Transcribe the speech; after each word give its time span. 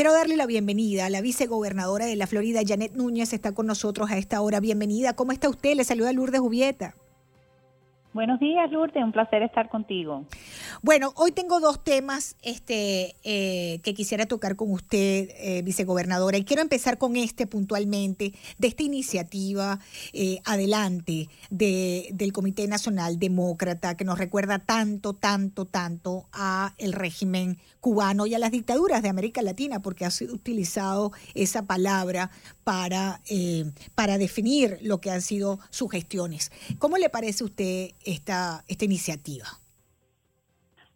quiero 0.00 0.14
darle 0.14 0.38
la 0.38 0.46
bienvenida 0.46 1.04
a 1.04 1.10
la 1.10 1.20
vicegobernadora 1.20 2.06
de 2.06 2.16
la 2.16 2.26
Florida, 2.26 2.62
Janet 2.66 2.94
Núñez, 2.94 3.34
está 3.34 3.52
con 3.52 3.66
nosotros 3.66 4.10
a 4.10 4.16
esta 4.16 4.40
hora. 4.40 4.58
Bienvenida. 4.58 5.12
¿Cómo 5.12 5.30
está 5.30 5.50
usted? 5.50 5.76
Le 5.76 5.84
saluda 5.84 6.10
Lourdes 6.14 6.40
Jubieta. 6.40 6.94
Buenos 8.12 8.40
días, 8.40 8.68
Lourdes. 8.72 9.04
Un 9.04 9.12
placer 9.12 9.40
estar 9.44 9.68
contigo. 9.68 10.24
Bueno, 10.82 11.12
hoy 11.14 11.30
tengo 11.30 11.60
dos 11.60 11.84
temas 11.84 12.34
este, 12.42 13.14
eh, 13.22 13.78
que 13.84 13.94
quisiera 13.94 14.26
tocar 14.26 14.56
con 14.56 14.72
usted, 14.72 15.28
eh, 15.38 15.62
vicegobernadora, 15.62 16.36
y 16.36 16.44
quiero 16.44 16.60
empezar 16.60 16.98
con 16.98 17.14
este 17.14 17.46
puntualmente, 17.46 18.32
de 18.58 18.68
esta 18.68 18.82
iniciativa 18.82 19.78
eh, 20.12 20.40
adelante 20.44 21.28
de, 21.50 22.08
del 22.12 22.32
Comité 22.32 22.66
Nacional 22.66 23.20
Demócrata, 23.20 23.96
que 23.96 24.04
nos 24.04 24.18
recuerda 24.18 24.58
tanto, 24.58 25.12
tanto, 25.12 25.66
tanto 25.66 26.26
a 26.32 26.74
el 26.78 26.92
régimen 26.92 27.58
cubano 27.78 28.26
y 28.26 28.34
a 28.34 28.40
las 28.40 28.50
dictaduras 28.50 29.02
de 29.02 29.08
América 29.08 29.40
Latina, 29.40 29.82
porque 29.82 30.04
ha 30.04 30.10
sido 30.10 30.34
utilizado 30.34 31.12
esa 31.34 31.62
palabra 31.62 32.32
para, 32.64 33.20
para 33.94 34.18
definir 34.18 34.78
lo 34.82 35.00
que 35.00 35.12
han 35.12 35.22
sido 35.22 35.60
sus 35.70 35.90
gestiones. 35.92 36.50
¿Cómo 36.78 36.96
le 36.96 37.08
parece 37.08 37.44
a 37.44 37.46
usted 37.46 37.90
esta, 38.04 38.62
esta 38.68 38.84
iniciativa? 38.84 39.46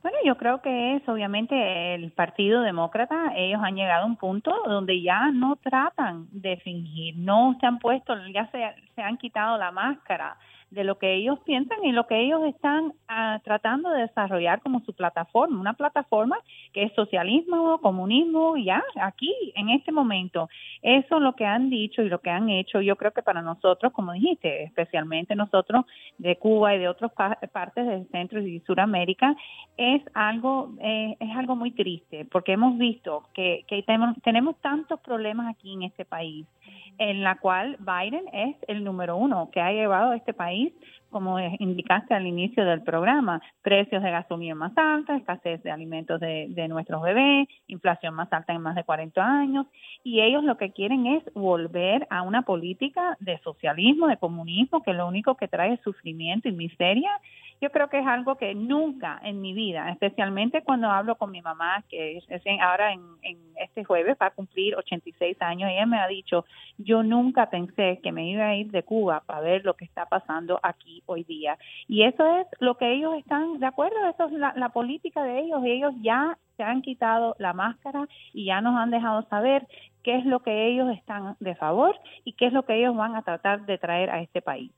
Bueno, 0.05 0.19
yo 0.23 0.37
creo 0.37 0.61
que 0.61 0.97
es 0.97 1.09
obviamente 1.09 1.95
el 1.95 2.13
Partido 2.13 2.61
Demócrata, 2.61 3.33
ellos 3.35 3.61
han 3.65 3.75
llegado 3.75 4.03
a 4.03 4.07
un 4.07 4.17
punto 4.17 4.55
donde 4.67 5.01
ya 5.01 5.31
no 5.33 5.57
tratan 5.57 6.29
de 6.31 6.59
fingir, 6.59 7.17
no 7.17 7.57
se 7.59 7.65
han 7.65 7.79
puesto, 7.79 8.15
ya 8.29 8.51
se, 8.51 8.94
se 8.95 9.03
han 9.03 9.17
quitado 9.17 9.59
la 9.59 9.71
máscara 9.71 10.37
de 10.75 10.85
lo 10.85 10.99
que 10.99 11.15
ellos 11.15 11.39
piensan 11.45 11.85
y 11.85 11.93
lo 11.93 12.07
que 12.07 12.21
ellos 12.21 12.43
están 12.45 12.93
ah, 13.09 13.41
tratando 13.45 13.91
de 13.91 14.03
desarrollar 14.03 14.61
como 14.61 14.81
su 14.81 14.93
plataforma, 14.93 15.61
una 15.61 15.75
plataforma 15.75 16.37
que 16.73 16.83
es 16.83 16.93
socialismo, 16.95 17.79
comunismo, 17.81 18.57
ya 18.57 18.83
aquí 19.01 19.33
en 19.55 19.71
este 19.71 19.93
momento. 19.93 20.49
Eso 20.83 21.17
es 21.17 21.23
lo 21.23 21.35
que 21.37 21.47
han 21.47 21.71
dicho 21.71 22.03
y 22.03 22.09
lo 22.09 22.21
que 22.21 22.31
han 22.31 22.51
hecho. 22.51 22.81
Yo 22.81 22.97
creo 22.97 23.13
que 23.13 23.23
para 23.23 23.41
nosotros, 23.41 23.93
como 23.93 24.13
dijiste, 24.13 24.65
especialmente 24.65 25.37
nosotros 25.37 25.85
de 26.19 26.37
Cuba 26.37 26.75
y 26.75 26.81
de 26.81 26.89
otras 26.89 27.13
partes 27.13 27.87
del 27.87 28.09
Centro 28.09 28.41
y 28.41 28.61
Suramérica, 28.61 29.37
es 29.77 30.03
algo 30.15 30.75
eh, 30.81 31.17
es 31.21 31.37
algo 31.37 31.55
muy 31.57 31.71
triste 31.71 32.27
porque 32.31 32.53
hemos 32.53 32.77
visto 32.79 33.29
que, 33.33 33.65
que 33.69 33.83
tenemos, 33.83 34.17
tenemos 34.23 34.57
tantos 34.61 35.01
problemas 35.01 35.55
aquí 35.55 35.73
en 35.73 35.85
este 35.85 36.05
país 36.05 36.47
en 36.99 37.23
la 37.23 37.37
cual 37.37 37.77
Biden 37.81 38.25
es 38.33 38.57
el 38.69 38.84
número 38.85 39.17
uno 39.17 39.51
que 39.53 39.61
ha 39.61 39.73
llevado 39.73 40.13
a 40.13 40.17
este 40.17 40.35
país, 40.35 40.73
como 41.11 41.39
indicaste 41.39 42.13
al 42.13 42.27
inicio 42.27 42.65
del 42.65 42.83
programa, 42.83 43.41
precios 43.63 44.03
de 44.03 44.11
gasolina 44.11 44.55
más 44.55 44.73
altos, 44.77 45.17
escasez 45.17 45.63
de 45.63 45.71
alimentos 45.71 46.21
de, 46.21 46.47
de 46.51 46.69
nuestros 46.69 47.03
bebés, 47.03 47.49
inflación 47.69 48.15
más 48.15 48.33
alta 48.33 48.53
en 48.53 48.61
más 48.61 48.75
de 48.75 48.85
40 48.85 49.25
años, 49.25 49.67
y 50.03 50.21
ellos 50.21 50.43
lo 50.45 50.57
que 50.57 50.73
quieren 50.73 51.07
es 51.07 51.23
volver 51.35 52.07
a 52.11 52.23
una 52.23 52.43
política 52.43 53.17
de 53.21 53.39
socialismo, 53.39 54.09
de 54.09 54.17
comunismo, 54.17 54.83
que 54.83 54.93
lo 54.93 55.07
único 55.07 55.37
que 55.37 55.49
trae 55.49 55.75
es 55.75 55.81
sufrimiento 55.83 56.49
y 56.49 56.53
miseria 56.53 57.11
yo 57.65 57.71
creo 57.71 57.89
que 57.89 57.99
es 57.99 58.07
algo 58.07 58.37
que 58.37 58.55
nunca 58.55 59.19
en 59.23 59.41
mi 59.41 59.55
vida, 59.55 59.91
especialmente 59.91 60.63
cuando 60.63 60.91
hablo 60.91 61.17
con 61.17 61.31
mi 61.31 61.41
mamá, 61.41 61.83
que 61.89 62.19
es, 62.19 62.25
ahora 62.61 62.93
en, 62.93 63.01
este 63.57 63.85
jueves 63.85 64.19
va 64.21 64.27
a 64.27 64.33
cumplir 64.33 64.77
86 64.77 65.41
años, 65.41 65.71
ella 65.71 65.87
me 65.87 65.99
ha 65.99 66.07
dicho, 66.07 66.45
yo 66.77 67.03
nunca 67.03 67.49
pensé 67.49 68.01
que 68.03 68.13
me 68.13 68.29
iba 68.29 68.49
a 68.49 68.55
ir 68.55 68.71
de 68.71 68.83
Cuba 68.83 69.23
para 69.25 69.41
ver 69.41 69.65
lo 69.65 69.73
que 69.75 69.87
está 69.87 70.05
pasando 70.05 70.61
aquí 70.63 71.03
hoy 71.07 71.25
día. 71.25 71.57
Y 71.89 72.03
eso 72.03 72.27
es 72.39 72.47
lo 72.61 72.77
que 72.77 72.93
ellos 72.93 73.15
están 73.15 73.59
de 73.59 73.67
acuerdo, 73.67 73.97
eso 74.11 74.27
es 74.27 74.33
la, 74.33 74.53
la 74.57 74.69
política 74.69 75.23
de 75.23 75.41
ellos, 75.41 75.63
ellos 75.65 75.95
ya 76.03 76.37
se 76.59 76.65
han 76.65 76.83
quitado 76.83 77.35
la 77.39 77.55
máscara 77.55 78.07
y 78.35 78.45
ya 78.45 78.61
nos 78.61 78.77
han 78.77 78.91
dejado 78.91 79.23
saber 79.31 79.67
qué 80.03 80.19
es 80.19 80.27
lo 80.27 80.41
que 80.41 80.67
ellos 80.69 80.95
están 80.95 81.35
de 81.41 81.55
favor 81.55 81.99
y 82.25 82.35
qué 82.35 82.47
es 82.47 82.53
lo 82.53 82.65
que 82.67 82.75
ellos 82.79 82.95
van 82.95 83.17
a 83.17 83.23
tratar 83.23 83.65
de 83.65 83.79
traer 83.79 84.11
a 84.11 84.21
este 84.21 84.43
país. 84.43 84.71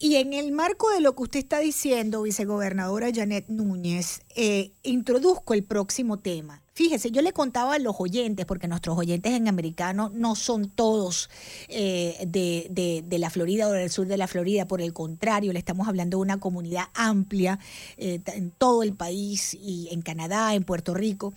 Y 0.00 0.16
en 0.16 0.32
el 0.32 0.52
marco 0.52 0.90
de 0.90 1.00
lo 1.00 1.16
que 1.16 1.24
usted 1.24 1.40
está 1.40 1.58
diciendo, 1.58 2.22
vicegobernadora 2.22 3.10
Janet 3.12 3.48
Núñez, 3.48 4.20
eh, 4.36 4.70
introduzco 4.84 5.54
el 5.54 5.64
próximo 5.64 6.20
tema. 6.20 6.62
Fíjese, 6.72 7.10
yo 7.10 7.22
le 7.22 7.32
contaba 7.32 7.74
a 7.74 7.78
los 7.80 7.96
oyentes, 7.98 8.46
porque 8.46 8.68
nuestros 8.68 8.96
oyentes 8.96 9.32
en 9.32 9.48
americano 9.48 10.12
no 10.14 10.36
son 10.36 10.70
todos 10.70 11.28
eh, 11.66 12.24
de, 12.28 13.18
la 13.18 13.30
Florida 13.30 13.66
o 13.66 13.72
del 13.72 13.90
sur 13.90 14.06
de 14.06 14.16
la 14.16 14.28
Florida, 14.28 14.68
por 14.68 14.80
el 14.80 14.92
contrario, 14.92 15.52
le 15.52 15.58
estamos 15.58 15.88
hablando 15.88 16.18
de 16.18 16.22
una 16.22 16.38
comunidad 16.38 16.84
amplia 16.94 17.58
eh, 17.96 18.20
en 18.26 18.52
todo 18.52 18.84
el 18.84 18.94
país 18.94 19.54
y 19.54 19.88
en 19.90 20.02
Canadá, 20.02 20.54
en 20.54 20.62
Puerto 20.62 20.94
Rico. 20.94 21.34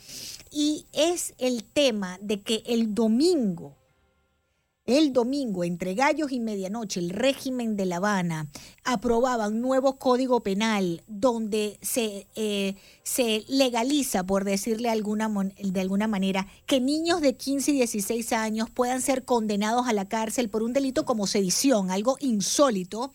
Y 0.52 0.86
es 0.94 1.34
el 1.40 1.64
tema 1.64 2.20
de 2.22 2.42
que 2.42 2.62
el 2.68 2.94
domingo 2.94 3.81
el 4.92 5.14
domingo, 5.14 5.64
entre 5.64 5.96
gallos 5.96 6.32
y 6.32 6.40
medianoche, 6.40 7.00
el 7.00 7.10
régimen 7.10 7.76
de 7.76 7.86
La 7.86 7.98
Habana 7.98 8.48
aprobaba 8.84 9.48
un 9.48 9.62
nuevo 9.62 9.98
código 9.98 10.42
penal 10.42 11.04
donde 11.08 11.78
se, 11.82 12.28
eh, 12.36 12.76
se 13.04 13.44
legaliza, 13.48 14.26
por 14.26 14.44
decirle 14.44 14.84
de 14.84 15.80
alguna 15.82 16.08
manera, 16.08 16.48
que 16.66 16.80
niños 16.80 17.22
de 17.22 17.36
15 17.36 17.72
y 17.72 17.74
16 17.76 18.34
años 18.34 18.70
puedan 18.70 19.02
ser 19.02 19.26
condenados 19.26 19.88
a 19.88 19.94
la 19.94 20.08
cárcel 20.08 20.50
por 20.50 20.64
un 20.64 20.74
delito 20.74 21.06
como 21.06 21.28
sedición, 21.28 21.92
algo 21.92 22.18
insólito. 22.20 23.12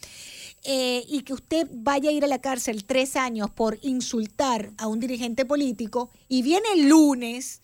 Eh, 0.65 1.05
y 1.07 1.23
que 1.23 1.33
usted 1.33 1.69
vaya 1.71 2.11
a 2.11 2.13
ir 2.13 2.25
a 2.25 2.29
la 2.29 2.41
cárcel 2.41 2.85
tres 2.85 3.15
años 3.15 3.51
por 3.51 3.79
insultar 3.83 4.73
a 4.79 4.89
un 4.89 4.99
dirigente 4.99 5.45
político 5.45 6.11
y 6.29 6.43
viene 6.43 6.67
el 6.75 6.89
lunes, 6.89 7.61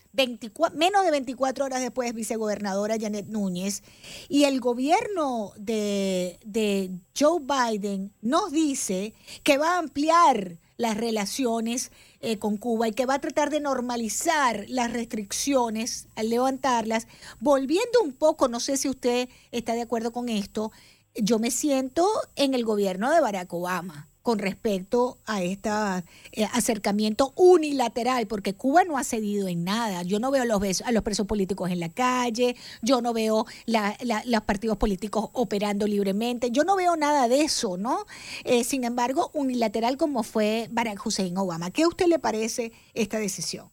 menos 0.73 1.03
de 1.03 1.11
24 1.11 1.65
horas 1.65 1.81
después, 1.81 2.13
vicegobernadora 2.13 2.95
Janet 2.97 3.25
Núñez, 3.27 3.83
y 4.29 4.45
el 4.45 4.61
gobierno 4.61 5.51
de, 5.57 6.39
de 6.45 6.91
Joe 7.17 7.41
Biden 7.41 8.13
nos 8.21 8.51
dice 8.51 9.13
que 9.43 9.57
va 9.57 9.75
a 9.75 9.79
ampliar 9.79 10.59
las 10.77 10.97
relaciones 10.97 11.91
eh, 12.21 12.37
con 12.37 12.57
Cuba 12.57 12.87
y 12.87 12.93
que 12.93 13.05
va 13.05 13.15
a 13.15 13.21
tratar 13.21 13.49
de 13.49 13.59
normalizar 13.59 14.65
las 14.69 14.91
restricciones 14.91 16.07
al 16.15 16.29
levantarlas, 16.29 17.07
volviendo 17.39 18.01
un 18.01 18.13
poco, 18.13 18.47
no 18.47 18.59
sé 18.59 18.77
si 18.77 18.89
usted 18.89 19.29
está 19.51 19.73
de 19.73 19.81
acuerdo 19.81 20.11
con 20.11 20.29
esto, 20.29 20.71
yo 21.15 21.39
me 21.39 21.51
siento 21.51 22.05
en 22.35 22.53
el 22.53 22.65
gobierno 22.65 23.11
de 23.11 23.21
Barack 23.21 23.53
Obama 23.53 24.07
con 24.23 24.39
respecto 24.39 25.17
a 25.27 25.43
este 25.43 25.69
acercamiento 26.53 27.33
unilateral, 27.35 28.25
porque 28.25 28.55
Cuba 28.55 28.85
no 28.85 28.97
ha 28.97 29.03
cedido 29.03 29.49
en 29.49 29.65
nada. 29.65 30.01
Yo 30.03 30.17
no 30.19 30.31
veo 30.31 30.43
a 30.43 30.45
los, 30.45 30.81
a 30.81 30.91
los 30.93 31.03
presos 31.03 31.27
políticos 31.27 31.69
en 31.69 31.81
la 31.81 31.89
calle, 31.89 32.55
yo 32.81 33.01
no 33.01 33.13
veo 33.13 33.45
los 33.67 34.41
partidos 34.43 34.77
políticos 34.77 35.29
operando 35.33 35.85
libremente, 35.87 36.51
yo 36.51 36.63
no 36.63 36.77
veo 36.77 36.95
nada 36.95 37.27
de 37.27 37.41
eso, 37.41 37.75
¿no? 37.77 38.05
Eh, 38.45 38.63
sin 38.63 38.85
embargo, 38.85 39.29
unilateral 39.33 39.97
como 39.97 40.23
fue 40.23 40.67
Barack 40.71 41.05
Hussein 41.05 41.37
Obama. 41.37 41.69
¿Qué 41.71 41.83
a 41.83 41.89
usted 41.89 42.07
le 42.07 42.17
parece 42.17 42.71
esta 42.93 43.19
decisión? 43.19 43.67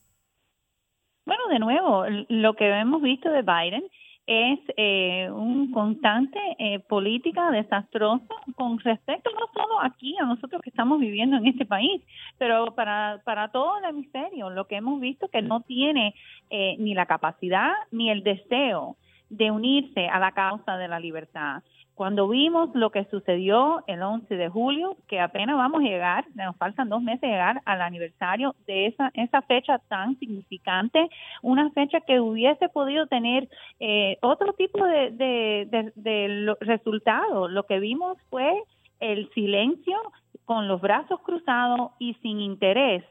Bueno, 1.26 1.46
de 1.48 1.60
nuevo, 1.60 2.04
lo 2.28 2.54
que 2.54 2.68
hemos 2.68 3.00
visto 3.02 3.30
de 3.30 3.42
Biden 3.42 3.84
es 4.30 4.60
eh, 4.76 5.28
un 5.28 5.72
constante 5.72 6.38
eh, 6.60 6.78
política 6.78 7.50
desastrosa 7.50 8.32
con 8.54 8.78
respecto 8.78 9.28
no 9.32 9.48
solo 9.52 9.80
aquí 9.80 10.16
a 10.18 10.24
nosotros 10.24 10.62
que 10.62 10.70
estamos 10.70 11.00
viviendo 11.00 11.36
en 11.36 11.46
este 11.46 11.66
país, 11.66 12.00
pero 12.38 12.72
para, 12.76 13.20
para 13.24 13.48
todo 13.48 13.78
el 13.78 13.86
hemisferio, 13.86 14.48
lo 14.48 14.68
que 14.68 14.76
hemos 14.76 15.00
visto 15.00 15.26
que 15.26 15.42
no 15.42 15.62
tiene 15.62 16.14
eh, 16.48 16.76
ni 16.78 16.94
la 16.94 17.06
capacidad 17.06 17.72
ni 17.90 18.08
el 18.08 18.22
deseo 18.22 18.96
de 19.30 19.50
unirse 19.50 20.08
a 20.08 20.18
la 20.18 20.32
causa 20.32 20.76
de 20.76 20.88
la 20.88 21.00
libertad. 21.00 21.62
Cuando 22.00 22.28
vimos 22.28 22.70
lo 22.74 22.88
que 22.88 23.04
sucedió 23.10 23.84
el 23.86 24.02
11 24.02 24.34
de 24.34 24.48
julio, 24.48 24.96
que 25.06 25.20
apenas 25.20 25.56
vamos 25.56 25.82
a 25.82 25.84
llegar, 25.84 26.24
nos 26.34 26.56
faltan 26.56 26.88
dos 26.88 27.02
meses 27.02 27.28
llegar 27.28 27.60
al 27.66 27.82
aniversario 27.82 28.54
de 28.66 28.86
esa, 28.86 29.10
esa 29.12 29.42
fecha 29.42 29.78
tan 29.88 30.18
significante, 30.18 31.10
una 31.42 31.70
fecha 31.72 32.00
que 32.00 32.18
hubiese 32.18 32.70
podido 32.70 33.06
tener 33.06 33.50
eh, 33.80 34.16
otro 34.22 34.54
tipo 34.54 34.82
de, 34.82 35.10
de, 35.10 35.92
de, 35.94 36.56
resultados. 36.60 37.50
Lo 37.50 37.64
que 37.64 37.78
vimos 37.80 38.16
fue 38.30 38.50
el 38.98 39.28
silencio 39.34 39.98
con 40.46 40.68
los 40.68 40.80
brazos 40.80 41.20
cruzados 41.20 41.90
y 41.98 42.14
sin 42.22 42.40
interés 42.40 43.04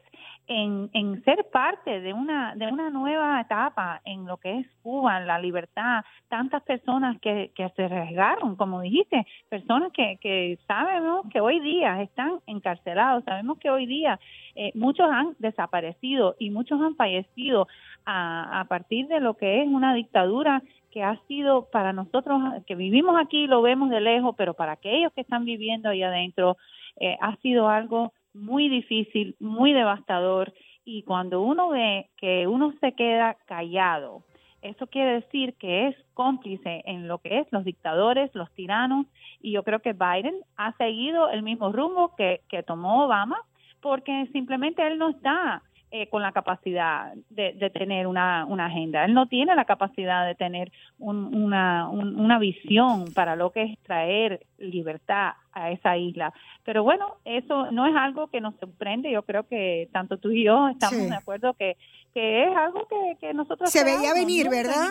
en, 0.52 0.90
en, 0.94 1.22
ser 1.22 1.46
parte 1.52 2.00
de 2.00 2.12
una 2.12 2.56
de 2.56 2.66
una 2.66 2.90
nueva 2.90 3.40
etapa 3.40 4.00
en 4.04 4.26
lo 4.26 4.36
que 4.38 4.58
es 4.58 4.66
Cuba, 4.82 5.20
la 5.20 5.38
libertad, 5.38 6.04
tantas 6.28 6.64
personas 6.64 7.20
que, 7.20 7.52
que 7.54 7.68
se 7.76 7.84
arriesgaron, 7.84 8.56
como 8.56 8.80
dijiste, 8.80 9.24
personas 9.48 9.92
que, 9.92 10.18
que 10.20 10.58
sabemos 10.66 11.24
que 11.32 11.40
hoy 11.40 11.60
día 11.60 12.02
están 12.02 12.40
encarcelados, 12.48 13.22
sabemos 13.22 13.58
que 13.58 13.70
hoy 13.70 13.86
día 13.86 14.18
eh, 14.56 14.72
muchos 14.74 15.08
han 15.08 15.36
desaparecido 15.38 16.34
y 16.40 16.50
muchos 16.50 16.80
han 16.82 16.96
fallecido 16.96 17.68
a, 18.04 18.58
a 18.58 18.64
partir 18.64 19.06
de 19.06 19.20
lo 19.20 19.34
que 19.34 19.62
es 19.62 19.68
una 19.68 19.94
dictadura 19.94 20.64
que 20.90 21.04
ha 21.04 21.16
sido 21.28 21.70
para 21.70 21.92
nosotros 21.92 22.42
que 22.66 22.74
vivimos 22.74 23.14
aquí, 23.20 23.46
lo 23.46 23.62
vemos 23.62 23.88
de 23.90 24.00
lejos, 24.00 24.34
pero 24.36 24.54
para 24.54 24.72
aquellos 24.72 25.12
que 25.12 25.20
están 25.20 25.44
viviendo 25.44 25.90
ahí 25.90 26.02
adentro, 26.02 26.56
eh, 26.98 27.16
ha 27.20 27.36
sido 27.36 27.68
algo 27.68 28.12
muy 28.34 28.68
difícil, 28.68 29.36
muy 29.40 29.72
devastador 29.72 30.52
y 30.84 31.02
cuando 31.02 31.40
uno 31.42 31.70
ve 31.70 32.10
que 32.16 32.46
uno 32.46 32.72
se 32.80 32.92
queda 32.92 33.36
callado 33.46 34.24
eso 34.62 34.86
quiere 34.88 35.20
decir 35.20 35.54
que 35.54 35.88
es 35.88 35.96
cómplice 36.12 36.82
en 36.84 37.08
lo 37.08 37.18
que 37.18 37.38
es 37.38 37.46
los 37.50 37.64
dictadores, 37.64 38.30
los 38.34 38.50
tiranos, 38.52 39.06
y 39.40 39.52
yo 39.52 39.62
creo 39.62 39.80
que 39.80 39.94
Biden 39.94 40.36
ha 40.56 40.76
seguido 40.76 41.30
el 41.30 41.42
mismo 41.42 41.72
rumbo 41.72 42.14
que, 42.14 42.42
que 42.48 42.62
tomó 42.62 43.04
Obama, 43.06 43.42
porque 43.80 44.28
simplemente 44.32 44.86
él 44.86 44.98
no 44.98 45.08
está 45.08 45.62
eh, 45.92 46.08
con 46.08 46.22
la 46.22 46.30
capacidad 46.30 47.12
de, 47.30 47.52
de 47.54 47.70
tener 47.70 48.06
una, 48.06 48.44
una, 48.46 48.66
agenda. 48.66 49.04
Él 49.04 49.12
no 49.12 49.26
tiene 49.26 49.56
la 49.56 49.64
capacidad 49.64 50.24
de 50.24 50.36
tener 50.36 50.70
una, 50.98 51.88
una 51.88 52.38
visión 52.38 53.12
para 53.12 53.34
lo 53.34 53.50
que 53.50 53.62
es 53.64 53.78
traer 53.80 54.46
libertad 54.58 55.32
a 55.52 55.72
esa 55.72 55.96
isla. 55.96 56.32
Pero 56.64 56.84
bueno, 56.84 57.16
eso 57.24 57.72
no 57.72 57.86
es 57.86 57.96
algo 57.96 58.28
que 58.28 58.40
nos 58.40 58.54
sorprende. 58.60 59.10
Yo 59.10 59.22
creo 59.22 59.48
que 59.48 59.88
tanto 59.92 60.18
tú 60.18 60.30
y 60.30 60.44
yo 60.44 60.68
estamos 60.68 61.08
de 61.08 61.16
acuerdo 61.16 61.54
que, 61.54 61.76
que 62.14 62.44
es 62.44 62.56
algo 62.56 62.86
que, 62.86 63.16
que 63.20 63.34
nosotros... 63.34 63.70
Se 63.70 63.82
veía 63.82 64.14
venir, 64.14 64.48
¿verdad? 64.48 64.90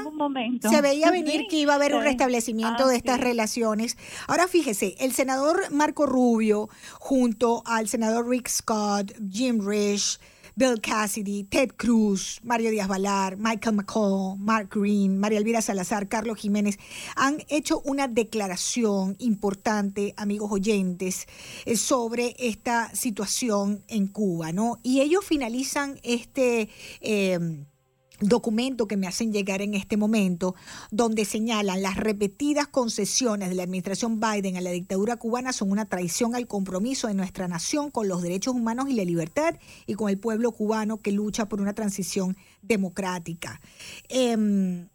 Se 0.62 0.82
veía 0.82 1.12
venir 1.12 1.48
que 1.50 1.58
iba 1.58 1.74
a 1.74 1.76
haber 1.78 1.96
un 1.96 2.04
restablecimiento 2.04 2.88
de 2.88 2.98
estas 2.98 3.22
relaciones. 3.22 3.98
Ahora 4.28 4.48
fíjese, 4.48 4.96
el 5.00 5.14
senador 5.14 5.72
Marco 5.72 6.06
Rubio 6.06 6.68
junto 7.00 7.64
al 7.66 7.88
senador 7.88 8.28
Rick 8.28 8.50
Scott, 8.50 9.14
Jim 9.32 9.66
Risch, 9.66 10.20
Bill 10.60 10.82
Cassidy, 10.82 11.46
Ted 11.46 11.70
Cruz, 11.78 12.42
Mario 12.44 12.70
Díaz 12.70 12.90
Valar, 12.90 13.38
Michael 13.38 13.78
McCall, 13.78 14.38
Mark 14.38 14.68
Green, 14.70 15.18
María 15.18 15.38
Elvira 15.38 15.62
Salazar, 15.62 16.10
Carlos 16.10 16.38
Jiménez, 16.38 16.78
han 17.16 17.38
hecho 17.48 17.82
una 17.86 18.10
declaración 18.10 19.16
importante, 19.20 20.14
amigos 20.18 20.52
oyentes, 20.52 21.28
eh, 21.64 21.78
sobre 21.78 22.36
esta 22.40 22.94
situación 22.94 23.86
en 23.88 24.08
Cuba, 24.08 24.52
¿no? 24.52 24.80
Y 24.84 25.00
ellos 25.00 25.24
finalizan 25.24 25.98
este... 26.04 26.68
Eh, 27.00 27.40
documento 28.20 28.88
que 28.88 28.98
me 28.98 29.08
hacen 29.08 29.32
llegar 29.32 29.62
en 29.62 29.74
este 29.74 29.98
momento, 29.98 30.56
donde 30.92 31.26
señalan 31.26 31.82
las 31.82 31.98
repetidas 31.98 32.68
concesiones 32.68 33.50
de 33.50 33.56
la 33.56 33.64
administración 33.64 34.20
Biden 34.20 34.58
a 34.58 34.62
la 34.62 34.72
dictadura 34.72 35.18
cubana 35.18 35.54
son 35.54 35.72
una 35.72 35.86
traición 35.86 36.36
al 36.36 36.48
compromiso 36.48 37.08
de 37.08 37.14
nuestra 37.14 37.48
nación 37.48 37.92
con 37.92 38.08
los 38.08 38.22
derechos 38.22 38.56
humanos 38.56 38.90
y 38.90 38.94
la 38.94 39.06
libertad 39.06 39.56
y 39.86 39.94
con 39.94 40.10
el 40.10 40.18
pueblo 40.20 40.52
cubano 40.52 41.02
que 41.02 41.12
lucha 41.12 41.48
por 41.48 41.62
una 41.62 41.74
transición 41.74 42.38
democrática. 42.62 43.62
Em, 44.10 44.90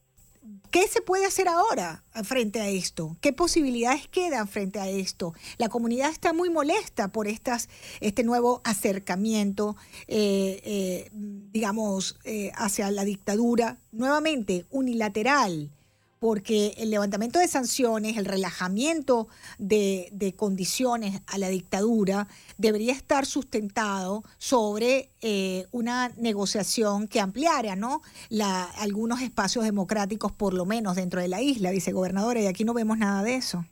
¿Qué 0.75 0.89
se 0.89 1.01
puede 1.01 1.25
hacer 1.25 1.47
ahora 1.47 2.03
frente 2.25 2.61
a 2.61 2.69
esto? 2.69 3.17
¿Qué 3.21 3.33
posibilidades 3.33 4.09
quedan 4.09 4.49
frente 4.49 4.81
a 4.81 4.89
esto? 4.89 5.33
La 5.57 5.69
comunidad 5.69 6.11
está 6.11 6.33
muy 6.33 6.51
molesta 6.51 7.13
por 7.13 7.29
estas, 7.29 7.69
este 8.01 8.25
nuevo 8.25 8.61
acercamiento, 8.65 9.77
eh, 10.09 10.61
eh, 10.65 11.11
digamos, 11.13 12.19
eh, 12.25 12.51
hacia 12.57 12.91
la 12.91 13.05
dictadura, 13.05 13.79
nuevamente 13.93 14.67
unilateral 14.69 15.71
porque 16.19 16.75
el 16.79 16.91
levantamiento 16.91 17.39
de 17.39 17.49
sanciones, 17.49 18.17
el 18.17 18.25
relajamiento 18.25 19.29
de, 19.59 20.35
condiciones 20.37 21.23
a 21.27 21.39
la 21.39 21.49
dictadura 21.49 22.27
debería 22.59 22.93
estar 22.93 23.27
sustentado 23.27 24.23
sobre 24.39 25.11
eh, 25.23 25.67
una 25.71 26.11
negociación 26.17 27.09
que 27.09 27.21
ampliara 27.21 27.77
¿no? 27.77 28.01
La, 28.29 28.65
algunos 28.65 29.23
espacios 29.23 29.65
democráticos, 29.65 30.33
por 30.33 30.55
lo 30.55 30.65
menos 30.65 30.97
dentro 30.97 31.21
de 31.21 31.29
la 31.29 31.41
isla, 31.41 31.71
vicegobernadora, 31.71 32.41
y 32.41 32.47
aquí 32.47 32.65
no 32.65 32.75
vemos 32.75 32.99
nada 32.99 33.23
de 33.23 33.37
eso. 33.37 33.65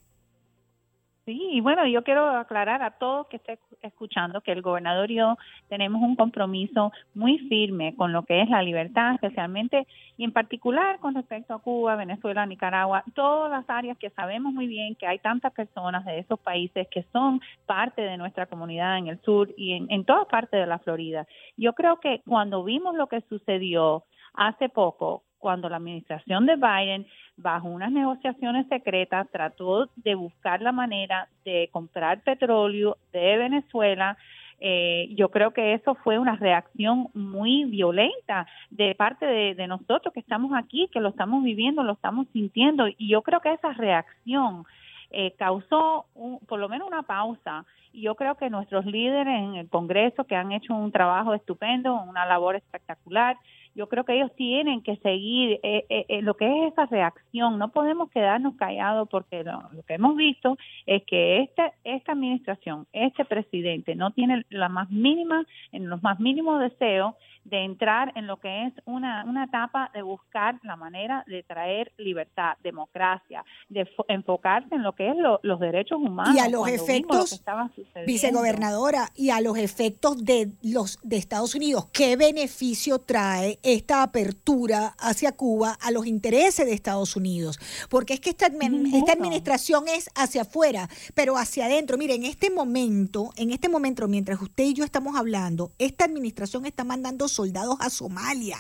Sí, 1.24 1.38
y 1.52 1.60
bueno, 1.60 1.86
yo 1.86 2.02
quiero 2.02 2.28
aclarar 2.36 2.82
a 2.82 2.98
todos 2.98 3.28
que 3.28 3.36
estén 3.36 3.58
escuchando 3.82 4.40
que 4.40 4.52
el 4.52 4.62
gobernador 4.62 5.10
y 5.10 5.16
yo 5.16 5.36
tenemos 5.68 6.02
un 6.02 6.16
compromiso 6.16 6.92
muy 7.14 7.38
firme 7.48 7.94
con 7.96 8.12
lo 8.12 8.24
que 8.24 8.42
es 8.42 8.48
la 8.48 8.62
libertad, 8.62 9.14
especialmente 9.14 9.86
y 10.16 10.24
en 10.24 10.32
particular 10.32 10.98
con 11.00 11.14
respecto 11.14 11.54
a 11.54 11.58
Cuba, 11.58 11.96
Venezuela, 11.96 12.46
Nicaragua, 12.46 13.04
todas 13.14 13.50
las 13.50 13.68
áreas 13.68 13.98
que 13.98 14.10
sabemos 14.10 14.52
muy 14.52 14.66
bien 14.66 14.94
que 14.94 15.06
hay 15.06 15.18
tantas 15.18 15.52
personas 15.52 16.04
de 16.04 16.18
esos 16.20 16.38
países 16.40 16.86
que 16.88 17.04
son 17.12 17.40
parte 17.66 18.02
de 18.02 18.16
nuestra 18.16 18.46
comunidad 18.46 18.98
en 18.98 19.08
el 19.08 19.20
sur 19.22 19.52
y 19.56 19.72
en, 19.72 19.90
en 19.90 20.04
todas 20.04 20.26
partes 20.26 20.60
de 20.60 20.66
la 20.66 20.78
Florida. 20.78 21.26
Yo 21.56 21.72
creo 21.72 22.00
que 22.00 22.22
cuando 22.26 22.64
vimos 22.64 22.94
lo 22.94 23.06
que 23.06 23.22
sucedió 23.28 24.04
hace 24.34 24.68
poco, 24.68 25.24
cuando 25.42 25.68
la 25.68 25.78
administración 25.78 26.46
de 26.46 26.54
Biden 26.54 27.04
bajo 27.36 27.68
unas 27.68 27.90
negociaciones 27.90 28.66
secretas, 28.68 29.28
trató 29.30 29.90
de 29.96 30.14
buscar 30.14 30.62
la 30.62 30.72
manera 30.72 31.28
de 31.44 31.68
comprar 31.72 32.22
petróleo 32.22 32.96
de 33.12 33.36
Venezuela. 33.36 34.16
Eh, 34.60 35.08
yo 35.16 35.30
creo 35.30 35.52
que 35.52 35.74
eso 35.74 35.96
fue 35.96 36.18
una 36.18 36.36
reacción 36.36 37.08
muy 37.14 37.64
violenta 37.64 38.46
de 38.70 38.94
parte 38.94 39.26
de, 39.26 39.66
nosotros 39.66 40.14
que 40.14 40.20
estamos 40.20 40.52
aquí, 40.54 40.88
que 40.92 41.00
lo 41.00 41.08
estamos 41.08 41.42
viviendo, 41.42 41.82
lo 41.82 41.94
estamos 41.94 42.28
sintiendo, 42.32 42.86
y 42.86 43.08
yo 43.08 43.22
creo 43.22 43.40
que 43.40 43.52
esa 43.52 43.72
reacción 43.72 44.64
eh, 45.10 45.32
causó 45.36 46.06
por 46.46 46.60
lo 46.60 46.68
menos 46.68 46.86
una 46.86 47.02
pausa. 47.02 47.64
Y 47.92 48.02
yo 48.02 48.14
creo 48.14 48.36
que 48.36 48.48
nuestros 48.48 48.86
líderes 48.86 49.36
en 49.36 49.56
el 49.56 49.68
Congreso, 49.68 50.24
que 50.24 50.36
han 50.36 50.52
hecho 50.52 50.74
un 50.74 50.92
trabajo 50.92 51.34
estupendo, 51.34 51.94
una 51.94 52.24
labor 52.24 52.56
espectacular, 52.56 53.36
yo 53.74 53.88
creo 53.88 54.04
que 54.04 54.14
ellos 54.14 54.30
tienen 54.36 54.82
que 54.82 54.96
seguir 54.96 55.60
eh, 55.62 55.86
eh, 55.88 56.04
eh, 56.08 56.22
lo 56.22 56.34
que 56.34 56.46
es 56.46 56.72
esa 56.72 56.86
reacción. 56.86 57.58
No 57.58 57.70
podemos 57.70 58.10
quedarnos 58.10 58.54
callados 58.56 59.08
porque 59.08 59.44
lo, 59.44 59.62
que 59.86 59.94
hemos 59.94 60.16
visto 60.16 60.56
es 60.86 61.02
que 61.04 61.42
esta, 61.42 61.72
esta 61.84 62.12
administración, 62.12 62.86
este 62.92 63.24
presidente 63.24 63.94
no 63.94 64.10
tiene 64.10 64.44
la 64.50 64.68
más 64.68 64.90
mínima, 64.90 65.44
en 65.72 65.88
los 65.88 66.02
más 66.02 66.20
mínimos 66.20 66.60
deseos 66.60 67.14
de 67.44 67.64
entrar 67.64 68.12
en 68.14 68.26
lo 68.26 68.38
que 68.38 68.66
es 68.66 68.72
una, 68.84 69.24
una 69.24 69.44
etapa 69.44 69.90
de 69.94 70.02
buscar 70.02 70.60
la 70.62 70.76
manera 70.76 71.24
de 71.26 71.42
traer 71.42 71.92
libertad, 71.96 72.56
democracia, 72.62 73.44
de 73.68 73.88
enfocarse 74.08 74.74
en 74.74 74.82
lo 74.82 74.92
que 74.92 75.08
es 75.08 75.16
los 75.42 75.60
derechos 75.60 75.98
humanos. 75.98 76.34
Y 76.36 76.38
a 76.38 76.48
los 76.48 76.68
efectos, 76.68 77.42
vicegobernadora, 78.06 79.08
y 79.16 79.30
a 79.30 79.40
los 79.40 79.58
efectos 79.58 80.24
de 80.24 80.52
los 80.62 81.00
de 81.02 81.16
Estados 81.16 81.54
Unidos, 81.54 81.86
¿qué 81.92 82.16
beneficio 82.16 83.00
trae 83.00 83.58
esta 83.62 84.02
apertura 84.02 84.94
hacia 84.98 85.32
Cuba 85.32 85.78
a 85.80 85.90
los 85.90 86.06
intereses 86.06 86.66
de 86.66 86.72
Estados 86.72 87.16
Unidos? 87.16 87.58
Porque 87.88 88.14
es 88.14 88.20
que 88.20 88.30
esta, 88.30 88.46
esta 88.46 89.12
administración 89.12 89.88
es 89.88 90.10
hacia 90.14 90.42
afuera, 90.42 90.88
pero 91.14 91.36
hacia 91.36 91.66
adentro. 91.66 91.98
Mire, 91.98 92.14
en 92.14 92.24
este 92.24 92.50
momento, 92.50 93.32
en 93.36 93.50
este 93.50 93.68
momento, 93.68 94.06
mientras 94.08 94.40
usted 94.40 94.64
y 94.64 94.74
yo 94.74 94.84
estamos 94.84 95.16
hablando, 95.16 95.72
esta 95.78 96.04
administración 96.04 96.66
está 96.66 96.84
mandando 96.84 97.28
soldados 97.28 97.76
a 97.80 97.90
Somalia. 97.90 98.58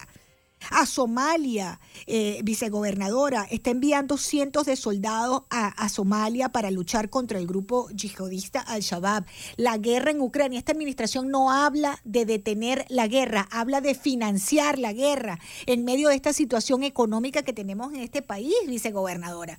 A 0.70 0.86
Somalia, 0.86 1.80
eh, 2.06 2.40
vicegobernadora, 2.44 3.44
está 3.50 3.70
enviando 3.70 4.16
cientos 4.16 4.66
de 4.66 4.76
soldados 4.76 5.42
a, 5.50 5.88
Somalia 5.88 6.50
para 6.50 6.70
luchar 6.70 7.10
contra 7.10 7.38
el 7.38 7.46
grupo 7.46 7.88
yihadista 7.90 8.60
Al-Shabaab. 8.60 9.24
La 9.56 9.76
guerra 9.76 10.10
en 10.10 10.20
Ucrania, 10.20 10.58
esta 10.58 10.72
administración 10.72 11.30
no 11.30 11.50
habla 11.50 11.98
de 12.04 12.24
detener 12.24 12.84
la 12.88 13.08
guerra, 13.08 13.46
habla 13.50 13.80
de 13.80 13.94
financiar 13.94 14.78
la 14.78 14.92
guerra 14.92 15.38
en 15.66 15.84
medio 15.84 16.08
de 16.08 16.14
esta 16.14 16.32
situación 16.32 16.82
económica 16.82 17.42
que 17.42 17.52
tenemos 17.52 17.92
en 17.92 18.00
este 18.00 18.22
país, 18.22 18.54
vicegobernadora. 18.66 19.58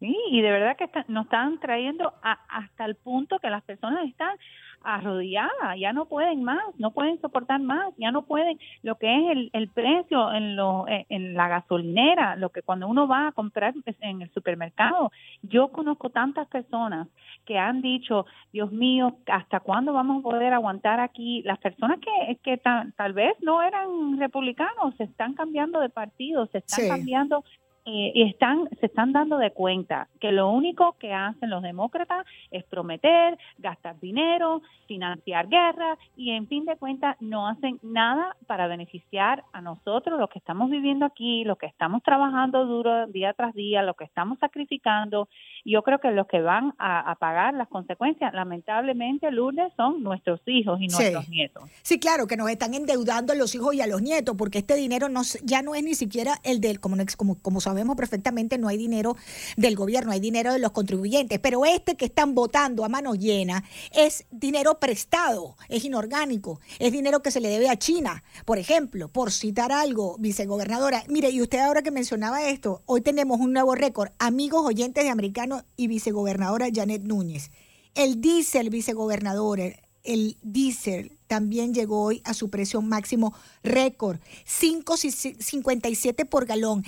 Sí, 0.00 0.16
y 0.30 0.40
de 0.40 0.50
verdad 0.50 0.78
que 0.78 0.88
nos 1.08 1.26
están 1.26 1.60
trayendo 1.60 2.14
hasta 2.22 2.86
el 2.86 2.96
punto 2.96 3.38
que 3.38 3.50
las 3.50 3.62
personas 3.62 4.08
están 4.08 4.34
arrodilladas, 4.82 5.78
ya 5.78 5.92
no 5.92 6.06
pueden 6.06 6.42
más, 6.42 6.62
no 6.78 6.90
pueden 6.90 7.20
soportar 7.20 7.60
más, 7.60 7.92
ya 7.98 8.10
no 8.10 8.22
pueden 8.22 8.58
lo 8.82 8.96
que 8.96 9.14
es 9.14 9.30
el, 9.30 9.50
el 9.52 9.68
precio 9.68 10.32
en, 10.32 10.56
lo, 10.56 10.88
eh, 10.88 11.06
en 11.08 11.34
la 11.34 11.48
gasolinera, 11.48 12.36
lo 12.36 12.50
que 12.50 12.62
cuando 12.62 12.88
uno 12.88 13.06
va 13.06 13.28
a 13.28 13.32
comprar 13.32 13.74
en 14.00 14.22
el 14.22 14.30
supermercado. 14.32 15.12
Yo 15.42 15.68
conozco 15.68 16.10
tantas 16.10 16.48
personas 16.48 17.08
que 17.44 17.58
han 17.58 17.82
dicho, 17.82 18.26
Dios 18.52 18.72
mío, 18.72 19.16
¿hasta 19.26 19.60
cuándo 19.60 19.92
vamos 19.92 20.20
a 20.20 20.22
poder 20.22 20.52
aguantar 20.52 21.00
aquí? 21.00 21.42
Las 21.42 21.58
personas 21.58 21.98
que, 22.00 22.36
que 22.42 22.58
tal 22.58 23.12
vez 23.12 23.34
no 23.40 23.62
eran 23.62 24.18
republicanos, 24.18 24.94
se 24.96 25.04
están 25.04 25.34
cambiando 25.34 25.80
de 25.80 25.88
partido, 25.88 26.46
se 26.46 26.58
están 26.58 26.88
cambiando 26.88 27.44
eh, 27.90 28.12
y 28.14 28.22
están 28.22 28.68
se 28.78 28.86
están 28.86 29.12
dando 29.12 29.36
de 29.38 29.50
cuenta 29.50 30.08
que 30.20 30.30
lo 30.30 30.48
único 30.50 30.96
que 30.98 31.12
hacen 31.12 31.50
los 31.50 31.62
demócratas 31.62 32.24
es 32.50 32.64
prometer, 32.64 33.36
gastar 33.58 33.98
dinero, 33.98 34.62
financiar 34.86 35.48
guerra 35.48 35.98
y 36.16 36.30
en 36.30 36.46
fin 36.46 36.64
de 36.64 36.76
cuentas 36.76 37.16
no 37.20 37.48
hacen 37.48 37.78
nada 37.82 38.36
para 38.46 38.68
beneficiar 38.68 39.44
a 39.52 39.60
nosotros, 39.60 40.18
los 40.20 40.30
que 40.30 40.38
estamos 40.38 40.70
viviendo 40.70 41.04
aquí, 41.04 41.44
los 41.44 41.58
que 41.58 41.66
estamos 41.66 42.02
trabajando 42.02 42.64
duro 42.66 43.06
día 43.08 43.32
tras 43.32 43.54
día, 43.54 43.82
los 43.82 43.96
que 43.96 44.04
estamos 44.04 44.38
sacrificando. 44.38 45.28
Yo 45.64 45.82
creo 45.82 45.98
que 45.98 46.10
los 46.10 46.26
que 46.26 46.40
van 46.40 46.74
a, 46.78 47.14
pagar 47.20 47.54
las 47.54 47.68
consecuencias, 47.68 48.32
lamentablemente, 48.32 49.30
lunes 49.30 49.72
son 49.76 50.02
nuestros 50.02 50.40
hijos 50.46 50.80
y 50.80 50.86
nuestros 50.86 51.28
nietos. 51.28 51.64
Sí, 51.82 51.98
claro, 51.98 52.26
que 52.26 52.36
nos 52.36 52.48
están 52.50 52.74
endeudando 52.74 53.32
a 53.32 53.36
los 53.36 53.54
hijos 53.54 53.74
y 53.74 53.80
a 53.80 53.86
los 53.86 54.00
nietos, 54.00 54.36
porque 54.36 54.58
este 54.58 54.74
dinero 54.74 55.08
no, 55.08 55.22
ya 55.44 55.62
no 55.62 55.74
es 55.74 55.82
ni 55.82 55.94
siquiera 55.94 56.36
el 56.44 56.60
del, 56.60 56.80
como, 56.80 56.96
como, 57.16 57.40
como 57.42 57.60
sabemos, 57.60 57.79
sabemos 57.80 57.96
perfectamente 57.96 58.58
no 58.58 58.68
hay 58.68 58.76
dinero 58.76 59.16
del 59.56 59.74
gobierno, 59.74 60.12
hay 60.12 60.20
dinero 60.20 60.52
de 60.52 60.58
los 60.58 60.72
contribuyentes, 60.72 61.38
pero 61.38 61.64
este 61.64 61.96
que 61.96 62.04
están 62.04 62.34
votando 62.34 62.84
a 62.84 62.90
mano 62.90 63.14
llena 63.14 63.64
es 63.92 64.26
dinero 64.30 64.78
prestado, 64.78 65.56
es 65.70 65.82
inorgánico, 65.82 66.60
es 66.78 66.92
dinero 66.92 67.22
que 67.22 67.30
se 67.30 67.40
le 67.40 67.48
debe 67.48 67.70
a 67.70 67.78
China, 67.78 68.22
por 68.44 68.58
ejemplo, 68.58 69.08
por 69.08 69.32
citar 69.32 69.72
algo, 69.72 70.16
vicegobernadora. 70.18 71.04
Mire, 71.08 71.30
y 71.30 71.40
usted 71.40 71.60
ahora 71.60 71.80
que 71.80 71.90
mencionaba 71.90 72.44
esto, 72.44 72.82
hoy 72.84 73.00
tenemos 73.00 73.40
un 73.40 73.54
nuevo 73.54 73.74
récord, 73.74 74.10
amigos 74.18 74.66
oyentes 74.66 75.02
de 75.02 75.10
americanos 75.10 75.64
y 75.76 75.86
vicegobernadora 75.86 76.68
Janet 76.70 77.02
Núñez. 77.02 77.50
El 77.94 78.20
diésel, 78.20 78.68
vicegobernador, 78.68 79.60
el 80.04 80.36
diésel 80.42 81.12
también 81.26 81.72
llegó 81.72 82.02
hoy 82.02 82.22
a 82.24 82.34
su 82.34 82.50
precio 82.50 82.82
máximo 82.82 83.32
récord, 83.62 84.18
5.57 84.46 86.28
por 86.28 86.44
galón. 86.44 86.84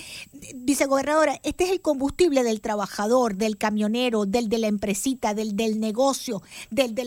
Vicegobernadora, 0.57 1.39
este 1.45 1.63
es 1.63 1.71
el 1.71 1.81
combustible 1.81 2.43
del 2.43 2.61
trabajador, 2.61 3.37
del 3.37 3.57
camionero, 3.57 4.27
del 4.27 4.49
de 4.49 4.59
la 4.59 4.67
empresita, 4.67 5.33
del, 5.35 5.57
del 5.57 5.79
negocio, 5.79 6.43
del, 6.71 6.95
de 6.97 7.07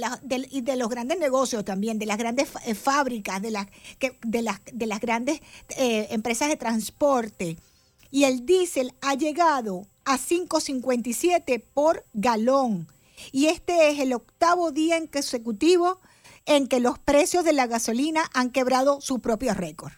y 0.49 0.61
de 0.61 0.75
los 0.77 0.87
grandes 0.87 1.19
negocios 1.19 1.65
también, 1.65 1.99
de 1.99 2.05
las 2.05 2.17
grandes 2.17 2.47
eh, 2.65 2.73
fábricas, 2.73 3.41
de 3.41 3.51
las, 3.51 3.67
que, 3.99 4.17
de 4.25 4.41
las, 4.41 4.61
de 4.71 4.85
las 4.85 5.01
grandes 5.01 5.41
eh, 5.77 6.07
empresas 6.11 6.47
de 6.47 6.55
transporte. 6.55 7.57
Y 8.11 8.23
el 8.23 8.45
diésel 8.45 8.93
ha 9.01 9.15
llegado 9.15 9.87
a 10.05 10.17
5.57 10.17 11.61
por 11.73 12.05
galón. 12.13 12.87
Y 13.31 13.47
este 13.47 13.89
es 13.89 13.99
el 13.99 14.13
octavo 14.13 14.71
día 14.71 14.97
en 14.97 15.07
consecutivo 15.07 15.99
en 16.45 16.67
que 16.67 16.79
los 16.79 16.99
precios 16.99 17.43
de 17.43 17.53
la 17.53 17.67
gasolina 17.67 18.21
han 18.33 18.51
quebrado 18.51 19.01
su 19.01 19.21
propio 19.21 19.53
récord. 19.53 19.93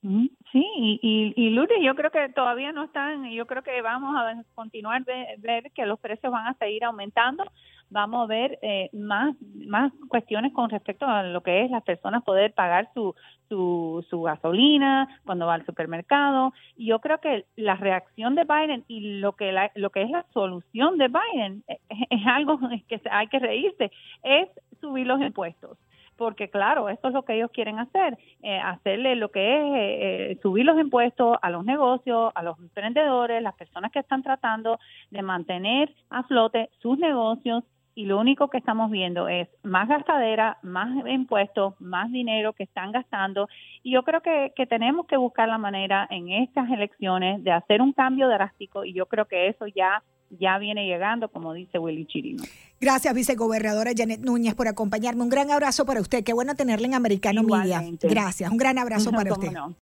Sí, 0.00 0.64
y, 0.76 1.00
y, 1.02 1.34
y 1.36 1.50
Lourdes, 1.50 1.78
yo 1.82 1.94
creo 1.94 2.10
que 2.10 2.28
todavía 2.30 2.72
no 2.72 2.84
están, 2.84 3.30
yo 3.30 3.46
creo 3.46 3.62
que 3.62 3.82
vamos 3.82 4.14
a 4.16 4.42
continuar 4.54 5.04
de 5.04 5.36
ver 5.38 5.70
que 5.72 5.86
los 5.86 5.98
precios 5.98 6.32
van 6.32 6.46
a 6.46 6.54
seguir 6.54 6.84
aumentando 6.84 7.44
vamos 7.90 8.24
a 8.24 8.26
ver 8.26 8.58
eh, 8.62 8.90
más, 8.92 9.34
más 9.54 9.92
cuestiones 10.08 10.52
con 10.52 10.70
respecto 10.70 11.06
a 11.06 11.22
lo 11.22 11.42
que 11.42 11.64
es 11.64 11.70
las 11.70 11.82
personas 11.82 12.22
poder 12.24 12.52
pagar 12.52 12.90
su, 12.94 13.14
su, 13.48 14.04
su 14.08 14.22
gasolina 14.22 15.08
cuando 15.24 15.46
va 15.46 15.54
al 15.54 15.66
supermercado. 15.66 16.52
Y 16.76 16.86
yo 16.86 17.00
creo 17.00 17.18
que 17.18 17.46
la 17.56 17.76
reacción 17.76 18.34
de 18.34 18.44
Biden 18.44 18.84
y 18.88 19.18
lo 19.20 19.32
que, 19.32 19.52
la, 19.52 19.70
lo 19.74 19.90
que 19.90 20.02
es 20.02 20.10
la 20.10 20.26
solución 20.32 20.98
de 20.98 21.08
Biden 21.08 21.64
es, 21.66 21.78
es 22.10 22.26
algo 22.26 22.58
que 22.88 23.00
hay 23.10 23.26
que 23.28 23.38
reírse, 23.38 23.90
es 24.22 24.48
subir 24.80 25.06
los 25.06 25.20
impuestos 25.20 25.78
porque 26.18 26.50
claro, 26.50 26.88
esto 26.88 27.08
es 27.08 27.14
lo 27.14 27.24
que 27.24 27.36
ellos 27.36 27.50
quieren 27.52 27.78
hacer, 27.78 28.18
eh, 28.42 28.58
hacerle 28.58 29.14
lo 29.14 29.30
que 29.30 29.56
es 29.56 29.64
eh, 29.64 30.32
eh, 30.32 30.38
subir 30.42 30.66
los 30.66 30.78
impuestos 30.78 31.38
a 31.40 31.48
los 31.48 31.64
negocios, 31.64 32.32
a 32.34 32.42
los 32.42 32.58
emprendedores, 32.58 33.40
las 33.40 33.54
personas 33.54 33.92
que 33.92 34.00
están 34.00 34.22
tratando 34.22 34.80
de 35.10 35.22
mantener 35.22 35.94
a 36.10 36.24
flote 36.24 36.70
sus 36.82 36.98
negocios 36.98 37.62
y 37.98 38.04
lo 38.04 38.20
único 38.20 38.48
que 38.48 38.58
estamos 38.58 38.92
viendo 38.92 39.26
es 39.26 39.48
más 39.64 39.88
gastadera, 39.88 40.58
más 40.62 40.88
impuestos, 41.08 41.74
más 41.80 42.12
dinero 42.12 42.52
que 42.52 42.62
están 42.62 42.92
gastando 42.92 43.48
y 43.82 43.92
yo 43.92 44.04
creo 44.04 44.20
que, 44.20 44.52
que, 44.54 44.66
tenemos 44.66 45.04
que 45.08 45.16
buscar 45.16 45.48
la 45.48 45.58
manera 45.58 46.06
en 46.08 46.28
estas 46.30 46.70
elecciones 46.70 47.42
de 47.42 47.50
hacer 47.50 47.82
un 47.82 47.92
cambio 47.92 48.28
drástico 48.28 48.84
y 48.84 48.92
yo 48.92 49.06
creo 49.06 49.24
que 49.24 49.48
eso 49.48 49.66
ya 49.66 50.04
ya 50.30 50.58
viene 50.58 50.86
llegando, 50.86 51.28
como 51.28 51.54
dice 51.54 51.78
Willy 51.80 52.06
Chirino. 52.06 52.44
Gracias, 52.80 53.12
vicegobernadora 53.14 53.90
Janet 53.96 54.20
Núñez, 54.20 54.54
por 54.54 54.68
acompañarme. 54.68 55.22
Un 55.22 55.30
gran 55.30 55.50
abrazo 55.50 55.84
para 55.84 56.00
usted. 56.00 56.22
Qué 56.22 56.32
bueno 56.34 56.54
tenerle 56.54 56.86
en 56.86 56.94
Americano 56.94 57.42
Media. 57.42 57.82
Gracias. 58.02 58.50
Un 58.50 58.58
gran 58.58 58.78
abrazo 58.78 59.10
para 59.10 59.32
usted. 59.32 59.50